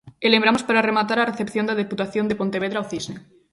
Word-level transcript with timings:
E 0.25 0.27
lembramos 0.33 0.63
para 0.67 0.85
rematar 0.89 1.17
a 1.19 1.29
recepción 1.31 1.65
da 1.67 1.79
Deputación 1.81 2.25
de 2.27 2.39
Pontevedra 2.41 2.77
ao 2.79 2.89
Cisne. 2.91 3.17